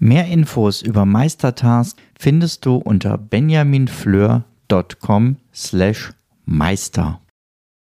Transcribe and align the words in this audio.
Mehr 0.00 0.26
Infos 0.26 0.82
über 0.82 1.06
Meistertask 1.06 1.96
findest 2.18 2.66
du 2.66 2.74
unter 2.76 3.16
benjaminfleur.com 3.16 5.36
slash 5.54 6.12
meister. 6.44 7.20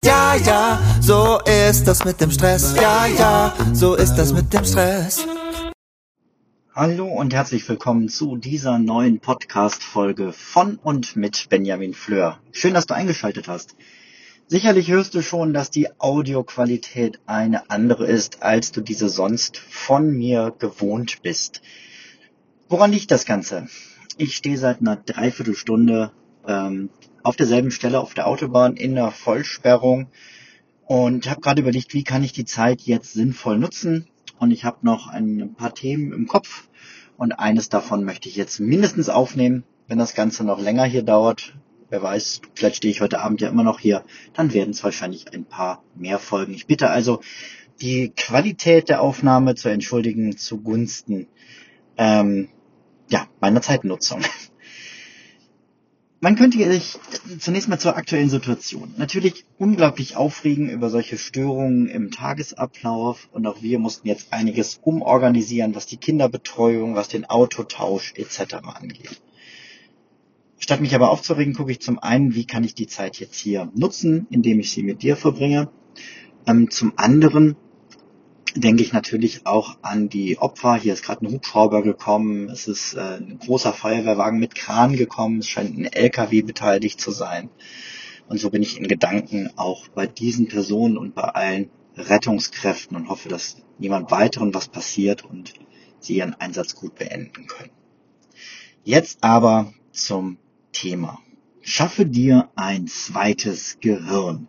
Ja, 0.04 0.36
ja, 0.36 0.82
so 1.00 1.40
ist 1.46 1.86
das 1.86 2.04
mit 2.04 2.20
dem 2.20 2.30
Stress. 2.30 2.76
Ja, 2.76 3.06
ja, 3.06 3.54
so 3.72 3.96
ist 3.96 4.16
das 4.16 4.34
mit 4.34 4.54
dem 4.54 4.66
Stress. 4.66 5.26
Hallo 6.76 7.08
und 7.08 7.34
herzlich 7.34 7.70
willkommen 7.70 8.10
zu 8.10 8.36
dieser 8.36 8.80
neuen 8.80 9.22
Podcast-Folge 9.22 10.34
von 10.34 10.76
und 10.76 11.16
mit 11.16 11.48
Benjamin 11.50 11.94
Fleur. 11.94 12.38
Schön, 12.52 12.74
dass 12.74 12.86
du 12.86 12.96
eingeschaltet 12.96 13.48
hast. 13.48 13.78
Sicherlich 14.48 14.92
hörst 14.92 15.16
du 15.16 15.22
schon, 15.22 15.54
dass 15.54 15.72
die 15.72 15.88
Audioqualität 16.00 17.22
eine 17.28 17.70
andere 17.70 18.08
ist, 18.08 18.44
als 18.44 18.74
du 18.74 18.82
diese 18.82 19.08
sonst 19.08 19.56
von 19.58 20.12
mir 20.12 20.54
gewohnt 20.60 21.22
bist. 21.24 21.62
Woran 22.74 22.92
liegt 22.92 23.12
das 23.12 23.26
Ganze? 23.26 23.68
Ich 24.18 24.36
stehe 24.36 24.58
seit 24.58 24.82
einer 24.82 24.96
Dreiviertelstunde 24.96 26.12
ähm, 26.48 26.90
auf 27.22 27.36
derselben 27.36 27.70
Stelle 27.70 28.00
auf 28.00 28.16
der 28.16 28.26
Autobahn 28.26 28.78
in 28.78 28.96
der 28.96 29.12
Vollsperrung 29.12 30.08
und 30.88 31.30
habe 31.30 31.40
gerade 31.40 31.62
überlegt, 31.62 31.94
wie 31.94 32.04
kann 32.04 32.24
ich 32.24 32.34
die 32.34 32.46
Zeit 32.46 32.82
jetzt 32.82 33.14
sinnvoll 33.14 33.60
nutzen. 33.60 34.08
Und 34.40 34.50
ich 34.50 34.66
habe 34.66 34.80
noch 34.82 35.08
ein 35.08 35.54
paar 35.54 35.76
Themen 35.76 36.14
im 36.14 36.26
Kopf 36.26 36.68
und 37.16 37.34
eines 37.34 37.70
davon 37.70 38.06
möchte 38.06 38.28
ich 38.28 38.38
jetzt 38.38 38.60
mindestens 38.60 39.08
aufnehmen. 39.08 39.66
Wenn 39.88 40.00
das 40.00 40.16
Ganze 40.16 40.44
noch 40.44 40.60
länger 40.60 40.86
hier 40.86 41.04
dauert, 41.04 41.54
wer 41.92 42.02
weiß, 42.02 42.42
vielleicht 42.56 42.78
stehe 42.78 42.92
ich 42.92 43.02
heute 43.02 43.20
Abend 43.20 43.40
ja 43.40 43.50
immer 43.50 43.64
noch 43.64 43.82
hier, 43.82 44.04
dann 44.34 44.52
werden 44.52 44.72
es 44.72 44.84
wahrscheinlich 44.84 45.32
ein 45.32 45.46
paar 45.46 45.84
mehr 45.94 46.18
Folgen. 46.18 46.56
Ich 46.56 46.66
bitte 46.66 46.90
also, 46.90 47.22
die 47.82 48.10
Qualität 48.10 48.90
der 48.90 49.02
Aufnahme 49.02 49.54
zu 49.54 49.70
entschuldigen 49.70 50.38
zugunsten 50.38 51.28
ähm, 51.98 52.50
ja, 53.10 53.28
meiner 53.40 53.62
Zeitnutzung. 53.62 54.22
Man 56.24 56.38
könnte 56.38 56.58
sich 56.58 56.98
zunächst 57.40 57.68
mal 57.68 57.80
zur 57.80 57.98
aktuellen 57.98 58.30
Situation 58.30 58.94
natürlich 58.98 59.44
unglaublich 59.58 60.16
aufregen 60.16 60.70
über 60.70 60.90
solche 60.90 61.18
Störungen 61.18 61.88
im 61.88 62.12
Tagesablauf 62.12 63.28
und 63.34 63.46
auch 63.46 63.62
wir 63.62 63.78
mussten 63.78 64.08
jetzt 64.08 64.32
einiges 64.32 64.80
umorganisieren, 64.82 65.76
was 65.76 65.86
die 65.86 65.98
Kinderbetreuung, 65.98 66.96
was 66.96 67.10
den 67.10 67.26
Autotausch 67.26 68.14
etc. 68.16 68.54
angeht. 68.64 69.22
Statt 70.60 70.80
mich 70.80 70.96
aber 70.96 71.12
aufzuregen, 71.12 71.56
gucke 71.56 71.72
ich 71.72 71.82
zum 71.82 72.00
einen, 72.00 72.36
wie 72.36 72.48
kann 72.48 72.64
ich 72.64 72.74
die 72.74 72.88
Zeit 72.88 73.20
jetzt 73.20 73.36
hier 73.36 73.70
nutzen, 73.76 74.26
indem 74.30 74.62
ich 74.62 74.72
sie 74.72 74.84
mit 74.84 75.02
dir 75.04 75.18
verbringe. 75.18 75.68
Ähm, 76.48 76.70
zum 76.70 76.94
anderen 76.96 77.58
denke 78.56 78.84
ich 78.84 78.94
natürlich 78.94 79.46
auch 79.46 79.78
an 79.82 80.10
die 80.10 80.38
Opfer. 80.38 80.76
Hier 80.76 80.94
ist 80.94 81.04
gerade 81.04 81.26
ein 81.26 81.32
Hubschrauber 81.32 81.82
gekommen, 81.82 82.50
es 82.50 82.68
ist 82.68 82.94
äh, 82.94 83.18
ein 83.18 83.40
großer 83.40 83.74
Feuerwehrwagen 83.74 84.40
mit 84.40 84.56
Kran 84.56 84.96
gekommen, 84.96 85.40
es 85.40 85.48
scheint 85.48 85.78
ein 85.78 85.86
LKW 85.86 86.42
beteiligt 86.42 87.00
zu 87.00 87.12
sein. 87.12 87.50
Und 88.28 88.40
so 88.40 88.50
bin 88.50 88.62
ich 88.62 88.78
in 88.78 88.88
Gedanken 88.88 89.52
auch 89.56 89.88
bei 89.90 90.08
diesen 90.08 90.48
Personen 90.48 90.98
und 90.98 91.16
bei 91.16 91.24
allen 91.24 91.70
Rettungskräften 91.96 92.96
und 92.96 93.10
hoffe, 93.10 93.30
dass 93.30 93.58
niemand 93.78 94.12
weiteren 94.12 94.54
was 94.54 94.68
passiert 94.68 95.24
und 95.24 95.54
sie 96.00 96.18
ihren 96.18 96.34
Einsatz 96.34 96.76
gut 96.76 96.96
beenden 96.96 97.48
können. 97.48 97.72
Jetzt 98.84 99.24
aber 99.24 99.74
zum 99.92 100.38
Thema. 100.72 101.20
Schaffe 101.62 102.06
dir 102.06 102.50
ein 102.56 102.88
zweites 102.88 103.78
Gehirn. 103.80 104.48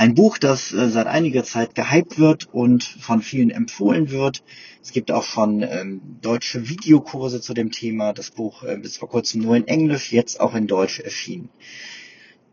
Ein 0.00 0.14
Buch, 0.14 0.38
das 0.38 0.72
äh, 0.72 0.88
seit 0.88 1.08
einiger 1.08 1.44
Zeit 1.44 1.74
gehypt 1.74 2.18
wird 2.18 2.48
und 2.54 2.84
von 2.84 3.20
vielen 3.20 3.50
empfohlen 3.50 4.08
wird. 4.10 4.42
Es 4.82 4.92
gibt 4.92 5.12
auch 5.12 5.24
schon 5.24 5.60
ähm, 5.60 6.00
deutsche 6.22 6.70
Videokurse 6.70 7.42
zu 7.42 7.52
dem 7.52 7.70
Thema. 7.70 8.14
Das 8.14 8.30
Buch 8.30 8.62
äh, 8.62 8.80
ist 8.80 8.96
vor 8.96 9.10
kurzem 9.10 9.42
nur 9.42 9.56
in 9.56 9.68
Englisch, 9.68 10.10
jetzt 10.10 10.40
auch 10.40 10.54
in 10.54 10.66
Deutsch 10.66 11.00
erschienen. 11.00 11.50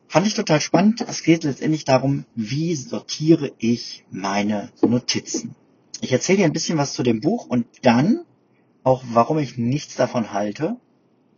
Fand 0.09 0.27
ich 0.27 0.33
total 0.33 0.59
spannend. 0.59 1.05
Es 1.07 1.23
geht 1.23 1.45
letztendlich 1.45 1.85
darum, 1.85 2.25
wie 2.35 2.75
sortiere 2.75 3.53
ich 3.59 4.03
meine 4.11 4.69
Notizen. 4.81 5.55
Ich 6.01 6.11
erzähle 6.11 6.39
dir 6.39 6.45
ein 6.47 6.53
bisschen 6.53 6.77
was 6.77 6.91
zu 6.91 7.01
dem 7.01 7.21
Buch 7.21 7.47
und 7.47 7.65
dann 7.81 8.25
auch, 8.83 9.05
warum 9.13 9.37
ich 9.37 9.57
nichts 9.57 9.95
davon 9.95 10.33
halte 10.33 10.75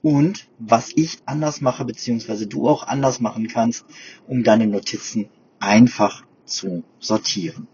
und 0.02 0.48
was 0.58 0.92
ich 0.96 1.20
anders 1.28 1.62
mache, 1.62 1.86
beziehungsweise 1.86 2.48
du 2.48 2.68
auch 2.68 2.88
anders 2.88 3.20
machen 3.20 3.48
kannst, 3.48 3.86
um 4.28 4.44
deine 4.44 4.66
Notizen 4.66 5.30
einfach 5.60 6.24
zu 6.46 6.84
sortieren. 7.00 7.68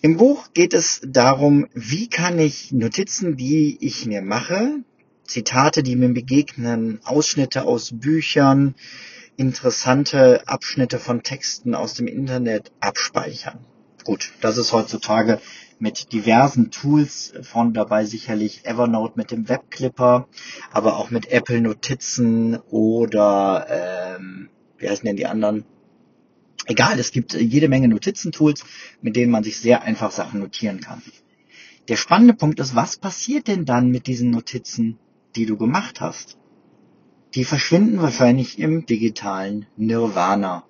Im 0.00 0.18
Buch 0.18 0.52
geht 0.52 0.74
es 0.74 1.00
darum, 1.06 1.66
wie 1.72 2.08
kann 2.08 2.38
ich 2.38 2.72
Notizen, 2.72 3.36
die 3.36 3.78
ich 3.80 4.04
mir 4.04 4.20
mache, 4.20 4.80
Zitate, 5.24 5.82
die 5.82 5.96
mir 5.96 6.10
begegnen, 6.10 7.00
Ausschnitte 7.04 7.64
aus 7.64 7.90
Büchern, 7.98 8.74
interessante 9.36 10.46
Abschnitte 10.46 10.98
von 10.98 11.22
Texten 11.22 11.74
aus 11.74 11.94
dem 11.94 12.06
Internet 12.06 12.70
abspeichern. 12.80 13.60
Gut, 14.04 14.32
das 14.42 14.58
ist 14.58 14.74
heutzutage 14.74 15.40
mit 15.78 16.12
diversen 16.12 16.70
Tools 16.70 17.32
von 17.42 17.72
dabei 17.72 18.04
sicherlich 18.04 18.66
Evernote 18.66 19.14
mit 19.16 19.30
dem 19.30 19.48
Webclipper, 19.48 20.28
aber 20.70 20.98
auch 20.98 21.10
mit 21.10 21.32
Apple 21.32 21.62
Notizen 21.62 22.58
oder 22.68 23.66
ähm, 23.70 24.50
wie 24.76 24.88
heißen 24.88 25.06
denn 25.06 25.16
die 25.16 25.26
anderen? 25.26 25.64
Egal, 26.66 26.98
es 26.98 27.12
gibt 27.12 27.34
jede 27.34 27.68
Menge 27.68 27.88
Notizentools, 27.88 28.64
mit 29.02 29.16
denen 29.16 29.30
man 29.30 29.44
sich 29.44 29.58
sehr 29.58 29.82
einfach 29.82 30.10
Sachen 30.10 30.40
notieren 30.40 30.80
kann. 30.80 31.02
Der 31.88 31.96
spannende 31.96 32.34
Punkt 32.34 32.60
ist, 32.60 32.74
was 32.74 32.96
passiert 32.96 33.48
denn 33.48 33.66
dann 33.66 33.90
mit 33.90 34.06
diesen 34.06 34.30
Notizen, 34.30 34.98
die 35.36 35.44
du 35.44 35.58
gemacht 35.58 36.00
hast? 36.00 36.38
Die 37.34 37.44
verschwinden 37.44 38.00
wahrscheinlich 38.00 38.58
im 38.58 38.86
digitalen 38.86 39.66
Nirvana. 39.76 40.64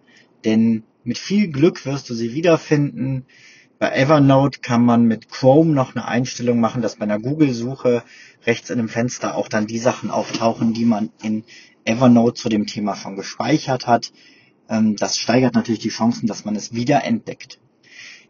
Denn 0.44 0.82
mit 1.04 1.18
viel 1.18 1.48
Glück 1.48 1.86
wirst 1.86 2.10
du 2.10 2.14
sie 2.14 2.32
wiederfinden. 2.32 3.26
Bei 3.78 3.90
Evernote 3.90 4.60
kann 4.60 4.84
man 4.84 5.04
mit 5.04 5.28
Chrome 5.28 5.72
noch 5.72 5.94
eine 5.94 6.08
Einstellung 6.08 6.58
machen, 6.58 6.82
dass 6.82 6.96
bei 6.96 7.04
einer 7.04 7.20
Google-Suche 7.20 8.02
rechts 8.46 8.70
in 8.70 8.78
dem 8.78 8.88
Fenster 8.88 9.36
auch 9.36 9.48
dann 9.48 9.66
die 9.66 9.78
Sachen 9.78 10.10
auftauchen, 10.10 10.72
die 10.72 10.86
man 10.86 11.10
in 11.22 11.44
Evernote 11.84 12.40
zu 12.40 12.48
dem 12.48 12.66
Thema 12.66 12.96
schon 12.96 13.14
gespeichert 13.14 13.86
hat. 13.86 14.12
Ähm, 14.68 14.96
das 14.96 15.18
steigert 15.18 15.54
natürlich 15.54 15.80
die 15.80 15.88
Chancen, 15.88 16.26
dass 16.26 16.44
man 16.44 16.56
es 16.56 16.72
wieder 16.72 17.04
entdeckt. 17.04 17.58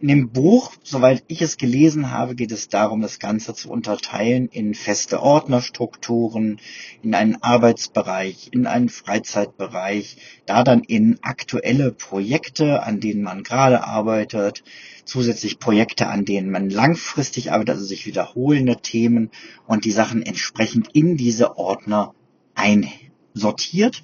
In 0.00 0.08
dem 0.08 0.30
Buch, 0.30 0.72
soweit 0.82 1.22
ich 1.28 1.40
es 1.40 1.56
gelesen 1.56 2.10
habe, 2.10 2.34
geht 2.34 2.50
es 2.50 2.68
darum, 2.68 3.00
das 3.00 3.20
Ganze 3.20 3.54
zu 3.54 3.70
unterteilen 3.70 4.48
in 4.48 4.74
feste 4.74 5.22
Ordnerstrukturen, 5.22 6.60
in 7.02 7.14
einen 7.14 7.42
Arbeitsbereich, 7.42 8.48
in 8.50 8.66
einen 8.66 8.88
Freizeitbereich, 8.88 10.16
da 10.46 10.64
dann 10.64 10.82
in 10.82 11.18
aktuelle 11.22 11.92
Projekte, 11.92 12.82
an 12.82 13.00
denen 13.00 13.22
man 13.22 13.44
gerade 13.44 13.84
arbeitet, 13.84 14.64
zusätzlich 15.04 15.60
Projekte, 15.60 16.08
an 16.08 16.24
denen 16.24 16.50
man 16.50 16.70
langfristig 16.70 17.52
arbeitet, 17.52 17.76
also 17.76 17.86
sich 17.86 18.04
wiederholende 18.04 18.76
Themen 18.76 19.30
und 19.66 19.84
die 19.84 19.92
Sachen 19.92 20.22
entsprechend 20.22 20.88
in 20.92 21.16
diese 21.16 21.56
Ordner 21.56 22.14
einsortiert 22.54 24.02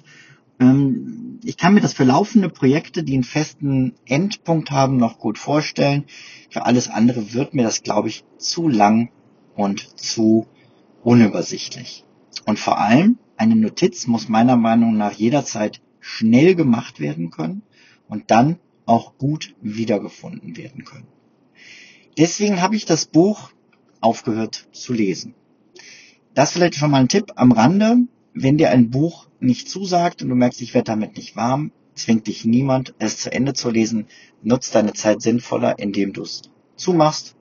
ähm, 0.61 1.39
ich 1.43 1.57
kann 1.57 1.73
mir 1.73 1.81
das 1.81 1.93
für 1.93 2.03
laufende 2.03 2.47
Projekte, 2.47 3.03
die 3.03 3.15
einen 3.15 3.23
festen 3.23 3.95
Endpunkt 4.05 4.71
haben, 4.71 4.97
noch 4.97 5.17
gut 5.17 5.39
vorstellen. 5.39 6.05
Für 6.49 6.65
alles 6.65 6.87
andere 6.87 7.33
wird 7.33 7.53
mir 7.53 7.63
das, 7.63 7.81
glaube 7.81 8.09
ich, 8.09 8.23
zu 8.37 8.69
lang 8.69 9.09
und 9.55 9.99
zu 9.99 10.45
unübersichtlich. 11.03 12.05
Und 12.45 12.59
vor 12.59 12.79
allem, 12.79 13.17
eine 13.37 13.55
Notiz 13.55 14.05
muss 14.05 14.29
meiner 14.29 14.55
Meinung 14.55 14.95
nach 14.97 15.13
jederzeit 15.13 15.81
schnell 15.99 16.55
gemacht 16.55 16.99
werden 16.99 17.31
können 17.31 17.63
und 18.07 18.29
dann 18.29 18.57
auch 18.85 19.17
gut 19.17 19.55
wiedergefunden 19.61 20.57
werden 20.57 20.85
können. 20.85 21.07
Deswegen 22.17 22.61
habe 22.61 22.75
ich 22.75 22.85
das 22.85 23.05
Buch 23.05 23.51
aufgehört 23.99 24.67
zu 24.73 24.93
lesen. 24.93 25.33
Das 26.33 26.51
vielleicht 26.51 26.75
schon 26.75 26.91
mal 26.91 26.99
ein 26.99 27.07
Tipp 27.07 27.31
am 27.35 27.51
Rande 27.51 28.07
wenn 28.33 28.57
dir 28.57 28.69
ein 28.69 28.89
Buch 28.89 29.27
nicht 29.39 29.69
zusagt 29.69 30.21
und 30.21 30.29
du 30.29 30.35
merkst, 30.35 30.61
ich 30.61 30.73
werde 30.73 30.91
damit 30.91 31.15
nicht 31.17 31.35
warm, 31.35 31.71
zwingt 31.95 32.27
dich 32.27 32.45
niemand, 32.45 32.93
es 32.99 33.17
zu 33.17 33.31
Ende 33.31 33.53
zu 33.53 33.69
lesen. 33.69 34.07
Nutz 34.41 34.71
deine 34.71 34.93
Zeit 34.93 35.21
sinnvoller, 35.21 35.77
indem 35.79 36.13
du 36.13 36.23
es 36.23 36.43
zumachst 36.75 37.35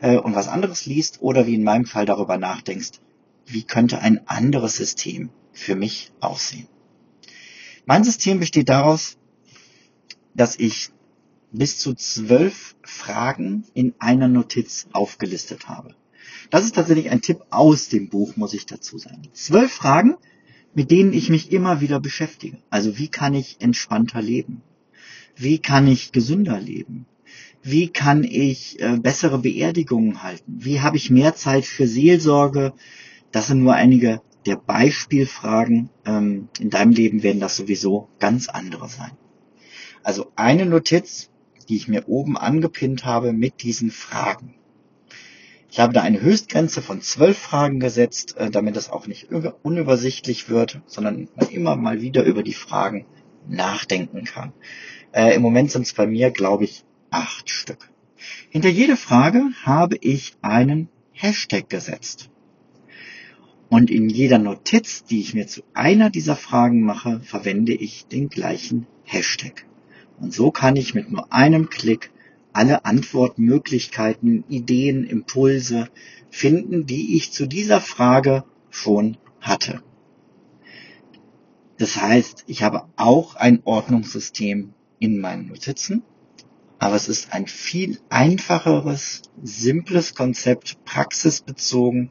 äh, 0.00 0.16
und 0.16 0.34
was 0.34 0.48
anderes 0.48 0.86
liest 0.86 1.20
oder 1.20 1.46
wie 1.46 1.54
in 1.54 1.64
meinem 1.64 1.84
Fall 1.84 2.06
darüber 2.06 2.38
nachdenkst, 2.38 3.00
wie 3.46 3.62
könnte 3.62 4.00
ein 4.00 4.26
anderes 4.26 4.76
System 4.76 5.30
für 5.52 5.74
mich 5.74 6.12
aussehen. 6.20 6.68
Mein 7.84 8.04
System 8.04 8.40
besteht 8.40 8.68
daraus, 8.68 9.16
dass 10.34 10.58
ich 10.58 10.90
bis 11.52 11.78
zu 11.78 11.94
zwölf 11.94 12.76
Fragen 12.82 13.64
in 13.74 13.94
einer 13.98 14.28
Notiz 14.28 14.88
aufgelistet 14.92 15.68
habe. 15.68 15.94
Das 16.50 16.64
ist 16.64 16.74
tatsächlich 16.74 17.10
ein 17.10 17.22
Tipp 17.22 17.42
aus 17.50 17.88
dem 17.88 18.08
Buch, 18.08 18.36
muss 18.36 18.54
ich 18.54 18.66
dazu 18.66 18.98
sagen. 18.98 19.22
Zwölf 19.32 19.72
Fragen, 19.72 20.16
mit 20.76 20.90
denen 20.90 21.14
ich 21.14 21.30
mich 21.30 21.52
immer 21.52 21.80
wieder 21.80 22.00
beschäftige. 22.00 22.58
Also 22.68 22.98
wie 22.98 23.08
kann 23.08 23.32
ich 23.32 23.56
entspannter 23.60 24.20
leben? 24.20 24.60
Wie 25.34 25.58
kann 25.58 25.86
ich 25.86 26.12
gesünder 26.12 26.60
leben? 26.60 27.06
Wie 27.62 27.88
kann 27.88 28.24
ich 28.24 28.78
äh, 28.80 28.98
bessere 28.98 29.38
Beerdigungen 29.38 30.22
halten? 30.22 30.58
Wie 30.58 30.82
habe 30.82 30.98
ich 30.98 31.10
mehr 31.10 31.34
Zeit 31.34 31.64
für 31.64 31.88
Seelsorge? 31.88 32.74
Das 33.32 33.46
sind 33.46 33.62
nur 33.62 33.72
einige 33.72 34.20
der 34.44 34.56
Beispielfragen. 34.56 35.88
Ähm, 36.04 36.48
in 36.60 36.68
deinem 36.68 36.92
Leben 36.92 37.22
werden 37.22 37.40
das 37.40 37.56
sowieso 37.56 38.08
ganz 38.18 38.48
andere 38.48 38.86
sein. 38.86 39.12
Also 40.02 40.30
eine 40.36 40.66
Notiz, 40.66 41.30
die 41.70 41.76
ich 41.76 41.88
mir 41.88 42.06
oben 42.06 42.36
angepinnt 42.36 43.06
habe 43.06 43.32
mit 43.32 43.62
diesen 43.62 43.90
Fragen. 43.90 44.54
Ich 45.70 45.80
habe 45.80 45.92
da 45.92 46.02
eine 46.02 46.20
Höchstgrenze 46.20 46.80
von 46.80 47.00
zwölf 47.00 47.38
Fragen 47.38 47.80
gesetzt, 47.80 48.36
äh, 48.36 48.50
damit 48.50 48.76
das 48.76 48.90
auch 48.90 49.06
nicht 49.06 49.28
unübersichtlich 49.62 50.48
wird, 50.48 50.80
sondern 50.86 51.28
man 51.34 51.48
immer 51.48 51.76
mal 51.76 52.00
wieder 52.00 52.24
über 52.24 52.42
die 52.42 52.54
Fragen 52.54 53.06
nachdenken 53.48 54.24
kann. 54.24 54.52
Äh, 55.12 55.34
Im 55.34 55.42
Moment 55.42 55.70
sind 55.70 55.82
es 55.82 55.92
bei 55.92 56.06
mir, 56.06 56.30
glaube 56.30 56.64
ich, 56.64 56.84
acht 57.10 57.50
Stück. 57.50 57.90
Hinter 58.48 58.68
jede 58.68 58.96
Frage 58.96 59.42
habe 59.64 59.96
ich 60.00 60.36
einen 60.42 60.88
Hashtag 61.12 61.68
gesetzt. 61.68 62.30
Und 63.68 63.90
in 63.90 64.08
jeder 64.08 64.38
Notiz, 64.38 65.04
die 65.04 65.20
ich 65.20 65.34
mir 65.34 65.46
zu 65.46 65.62
einer 65.74 66.10
dieser 66.10 66.36
Fragen 66.36 66.82
mache, 66.82 67.20
verwende 67.20 67.72
ich 67.72 68.06
den 68.06 68.28
gleichen 68.28 68.86
Hashtag. 69.04 69.66
Und 70.20 70.32
so 70.32 70.50
kann 70.50 70.76
ich 70.76 70.94
mit 70.94 71.10
nur 71.10 71.32
einem 71.32 71.68
Klick 71.68 72.10
alle 72.56 72.86
Antwortmöglichkeiten, 72.86 74.44
Ideen, 74.48 75.04
Impulse 75.04 75.90
finden, 76.30 76.86
die 76.86 77.16
ich 77.16 77.30
zu 77.30 77.46
dieser 77.46 77.82
Frage 77.82 78.44
schon 78.70 79.18
hatte. 79.42 79.82
Das 81.76 82.00
heißt, 82.00 82.44
ich 82.46 82.62
habe 82.62 82.84
auch 82.96 83.36
ein 83.36 83.60
Ordnungssystem 83.64 84.72
in 84.98 85.20
meinen 85.20 85.48
Notizen, 85.48 86.02
aber 86.78 86.96
es 86.96 87.08
ist 87.08 87.32
ein 87.32 87.46
viel 87.46 87.98
einfacheres, 88.10 89.22
simples 89.42 90.14
Konzept, 90.14 90.84
praxisbezogen. 90.84 92.10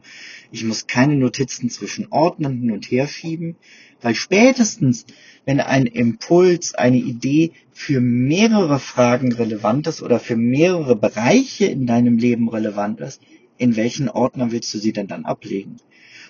Ich 0.51 0.63
muss 0.63 0.88
keine 0.88 1.15
Notizen 1.15 1.69
zwischen 1.69 2.12
Ordnern 2.12 2.59
hin 2.59 2.71
und 2.71 2.85
her 2.85 3.07
schieben, 3.07 3.57
weil 4.01 4.15
spätestens, 4.15 5.06
wenn 5.45 5.59
ein 5.59 5.85
Impuls, 5.85 6.73
eine 6.73 6.97
Idee 6.97 7.51
für 7.71 8.01
mehrere 8.01 8.79
Fragen 8.79 9.31
relevant 9.33 9.88
ist 9.88 10.01
oder 10.01 10.19
für 10.19 10.35
mehrere 10.35 10.95
Bereiche 10.95 11.65
in 11.65 11.85
deinem 11.85 12.17
Leben 12.17 12.50
relevant 12.50 13.01
ist, 13.01 13.21
in 13.57 13.75
welchen 13.75 14.09
Ordner 14.09 14.51
willst 14.51 14.73
du 14.73 14.79
sie 14.79 14.94
denn 14.94 15.07
dann 15.07 15.25
ablegen? 15.25 15.77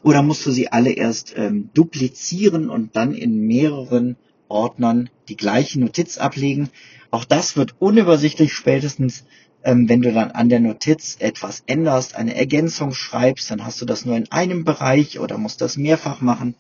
Oder 0.04 0.22
musst 0.22 0.46
du 0.46 0.52
sie 0.52 0.72
alle 0.72 0.92
erst 0.92 1.34
ähm, 1.38 1.70
duplizieren 1.74 2.70
und 2.70 2.96
dann 2.96 3.14
in 3.14 3.40
mehreren 3.48 4.18
Ordnern 4.48 5.10
die 5.30 5.38
gleiche 5.38 5.80
Notiz 5.80 6.18
ablegen? 6.18 6.70
Auch 7.16 7.24
das 7.24 7.56
wird 7.56 7.76
unübersichtlich 7.80 8.52
spätestens, 8.52 9.24
ähm, 9.64 9.88
wenn 9.88 10.02
du 10.02 10.12
dann 10.12 10.32
an 10.32 10.50
der 10.50 10.60
Notiz 10.60 11.16
etwas 11.20 11.64
änderst, 11.66 12.14
eine 12.14 12.36
Ergänzung 12.36 12.94
schreibst, 12.94 13.50
dann 13.50 13.66
hast 13.66 13.82
du 13.82 13.86
das 13.86 14.04
nur 14.04 14.18
in 14.18 14.30
einem 14.34 14.66
Bereich 14.66 15.18
oder 15.20 15.38
musst 15.38 15.62
das 15.62 15.78
mehrfach 15.78 16.20
machen. 16.20 16.56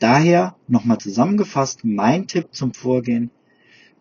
Daher 0.00 0.56
nochmal 0.66 0.98
zusammengefasst 0.98 1.84
mein 1.84 2.26
Tipp 2.26 2.48
zum 2.50 2.74
Vorgehen. 2.74 3.30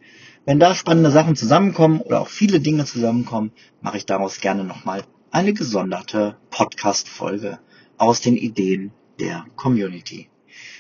Wenn 0.51 0.59
da 0.59 0.75
spannende 0.75 1.13
Sachen 1.13 1.37
zusammenkommen 1.37 2.01
oder 2.01 2.21
auch 2.21 2.27
viele 2.27 2.59
Dinge 2.59 2.85
zusammenkommen, 2.85 3.53
mache 3.83 3.99
ich 3.99 4.05
daraus 4.05 4.41
gerne 4.41 4.65
nochmal 4.65 5.05
eine 5.31 5.53
gesonderte 5.53 6.39
Podcast-Folge 6.51 7.61
aus 7.99 8.21
den 8.21 8.37
Ideen 8.37 8.91
der 9.21 9.45
Community. 9.55 10.29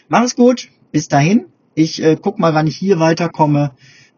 Mach 0.08 0.25
es 0.25 0.34
gut, 0.34 0.70
bis 0.90 1.06
dahin. 1.06 1.46
Ich 1.76 2.02
äh, 2.02 2.17
guck 2.20 2.40
mal, 2.40 2.52
wann 2.52 2.67
ich 2.67 2.76
hier 2.76 2.99
weiterkomme. 2.99 3.70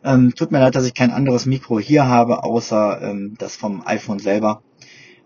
Ähm, 0.03 0.35
tut 0.35 0.53
mir 0.53 0.59
leid, 0.59 0.75
dass 0.75 0.87
ich 0.87 0.95
kein 0.95 1.11
anderes 1.11 1.45
Mikro 1.45 1.79
hier 1.79 2.07
habe, 2.07 2.45
außer 2.45 3.03
ähm, 3.03 3.35
das 3.37 3.55
vom 3.55 3.87
iPhone 3.87 4.21
selber. 4.21 4.63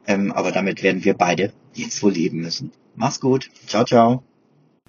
Ähm, 0.08 0.32
aber 0.32 0.50
damit 0.50 0.82
werden 0.82 1.05
wir 1.05 1.14
beide 1.14 1.52
jetzt 1.72 2.02
wohl 2.02 2.11
leben 2.11 2.40
müssen. 2.40 2.72
Mach's 2.96 3.20
gut. 3.20 3.49
Ciao, 3.69 3.84
ciao. 3.84 4.25